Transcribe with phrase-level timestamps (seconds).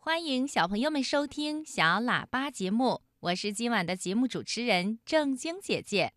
[0.00, 6.14] 欢迎小朋友们收听小喇叭节目，我是今晚的节目主持人正晶姐姐。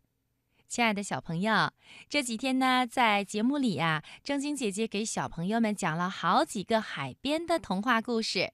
[0.68, 1.72] 亲爱的小朋友，
[2.08, 8.54] 这几天呢，在节目里呀，正晶姐姐给小朋友们讲了好几个海边的童话故事。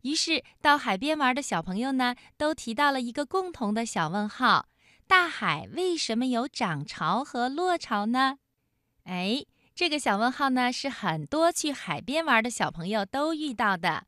[0.00, 4.68] 于是，到海边玩的小朋友呢，都提到了一个共同的小问号：
[5.06, 8.38] 大海为什么有涨潮和落潮呢？
[9.04, 9.44] 哎，
[9.74, 14.06] 这个小问号呢，是很多去海边玩的小朋友都遇到的。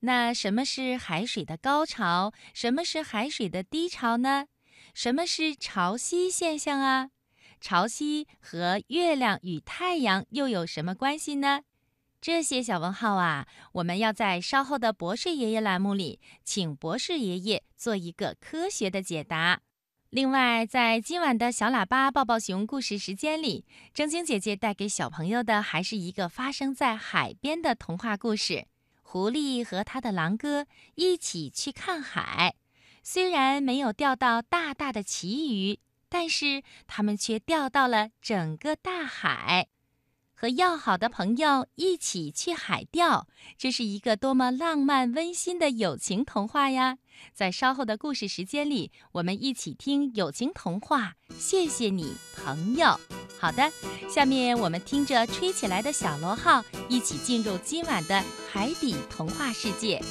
[0.00, 2.32] 那什么是海水的高潮？
[2.54, 4.46] 什么是海水的低潮呢？
[4.94, 7.10] 什么是潮汐现象啊？
[7.60, 11.62] 潮汐和月亮与太阳又有什么关系呢？
[12.20, 19.60] 这些小问号啊，我们要在稍后的博士爷爷栏目里，请博士爷爷做一个科学的解答。
[20.10, 28.66] 另外，在今晚的小喇叭抱抱熊故事时间里，正晶姐姐带给小朋友的还是一个发生在海边的童话故事。
[29.16, 30.66] 狐狸和他的狼哥
[30.96, 32.54] 一起去看海，
[33.02, 39.68] 虽然没有钓到大大的旗鱼，但是他们却钓到了整个大海。
[40.38, 46.98] 和要好的朋友一起去海钓，这是一个多么浪漫温馨的友情童话呀！
[47.32, 51.14] 在稍后的故事时间里，我们一起听友情童话。
[51.38, 53.00] 谢谢你，朋友。
[53.38, 53.72] 好的，
[54.10, 60.02] 下面我们听着吹起来的小螺号，一起进入今晚的海底童话世界。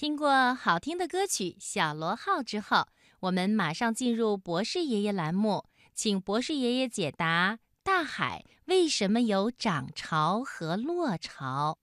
[0.00, 2.86] 听过好听的歌曲《小螺号》之后，
[3.20, 11.76] 我们马上进入博士爷爷栏目，请博士爷爷解答：大海为什么有涨潮和落潮？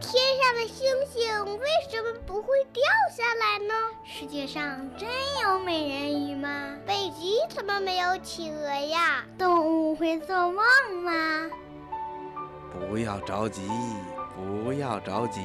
[0.00, 2.82] 天上的星星为什么不会掉
[3.14, 3.74] 下来呢？
[4.06, 5.06] 世界上真
[5.42, 6.78] 有美人鱼吗？
[6.86, 9.22] 北极怎么没有企鹅呀？
[9.36, 10.64] 动物会做梦
[11.04, 11.50] 吗？
[12.72, 13.62] 不要着急，
[14.36, 15.40] 不要着急，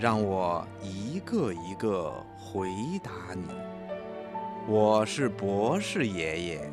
[0.00, 2.70] 让我一个一个回
[3.04, 3.44] 答你。
[4.66, 6.70] 我是博士爷爷。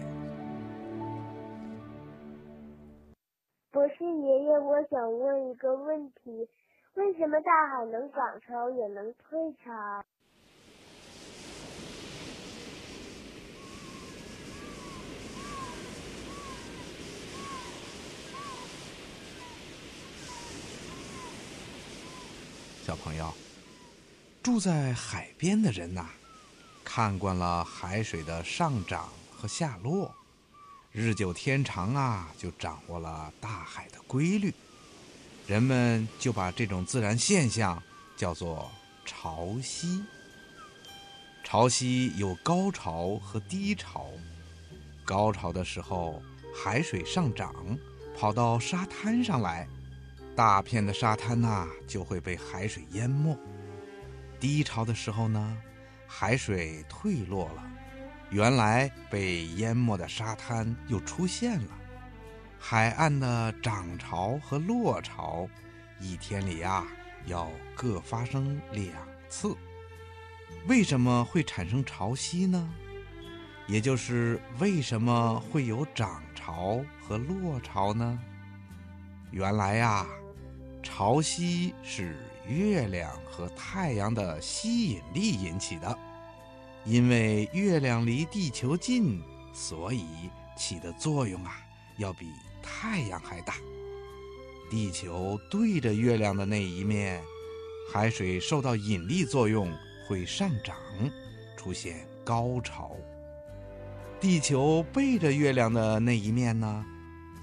[3.72, 6.48] 博士爷爷，我想问一个问题：
[6.94, 9.72] 为什么大海能涨潮也能退潮？
[22.94, 23.34] 小朋友，
[24.44, 26.06] 住在海边的人呐，
[26.84, 30.14] 看惯了海水的上涨和下落，
[30.92, 34.54] 日久天长啊，就掌握了大海的规律。
[35.48, 37.82] 人们就把这种自然现象
[38.16, 38.70] 叫做
[39.08, 40.04] 潮汐。
[41.44, 44.12] 潮汐有高潮和低潮，
[45.04, 46.22] 高潮的时候，
[46.54, 47.76] 海水上涨，
[48.16, 49.68] 跑到沙滩上来，
[50.36, 53.38] 大片的沙滩呐就会被海水淹没。
[54.40, 55.58] 低潮的时候呢，
[56.08, 57.64] 海水退落了，
[58.30, 61.70] 原来被淹没的沙滩又出现了。
[62.60, 65.48] 海岸的涨潮和落潮，
[66.00, 66.86] 一天里呀
[67.26, 68.92] 要各发生两
[69.30, 69.56] 次。
[70.68, 72.70] 为什么会产生潮汐呢？
[73.68, 78.20] 也就是为什么会有涨潮和落潮呢？
[79.32, 80.06] 原来呀，
[80.96, 82.16] 潮汐是
[82.48, 85.98] 月亮和太阳的吸引力引起的。
[86.86, 89.20] 因为月亮离地球近，
[89.56, 90.06] 所以
[90.56, 91.58] 起的作用啊
[91.98, 92.28] 要比。
[92.62, 93.56] 太阳还大，
[94.70, 97.22] 地球对着月亮的那一面，
[97.92, 99.70] 海水受到引力作用
[100.08, 100.78] 会上涨，
[101.58, 102.96] 出现高潮。
[104.22, 106.86] 地球背着月亮的那一面呢，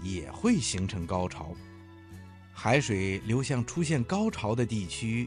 [0.02, 1.52] 也会形成高潮，
[2.62, 5.26] 海水流向出现高潮的地区，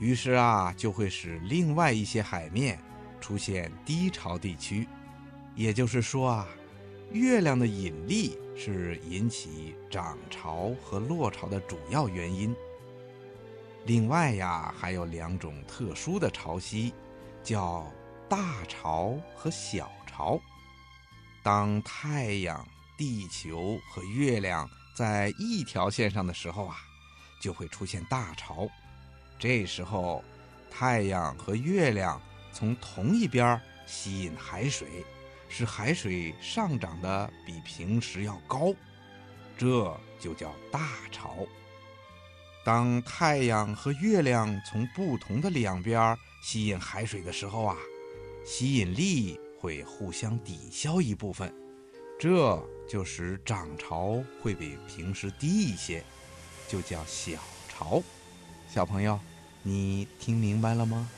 [0.00, 2.76] 于是啊，就会使另外一些海面
[3.20, 4.88] 出现低潮地区。
[5.54, 6.48] 也就是说啊。
[7.12, 12.52] 月亮的引力是引起涨潮和落潮的主要原因。
[13.84, 16.90] 另外呀，还有两种特殊的潮汐，
[17.44, 17.86] 叫
[18.28, 20.40] 大潮和小潮。
[21.44, 26.76] 当太阳、地球和月亮在一条线上的时候啊，
[27.40, 28.68] 就会出现大潮。
[29.38, 30.22] 这时候，
[30.70, 32.20] 太阳和月亮
[32.52, 35.04] 从同一边吸引海水。
[35.54, 38.72] 使海水上涨的比平时要高，
[39.58, 41.46] 这就叫大潮。
[42.64, 47.76] 当太阳和月亮从不同的两边吸引海水的时候啊，
[48.46, 51.54] 吸引力会互相抵消一部分，
[52.18, 56.04] 这就使涨潮会比平时低一些，
[56.68, 57.32] 就叫小
[57.68, 58.02] 潮。
[58.68, 59.18] 小朋友，
[59.62, 61.08] 你听明白了吗？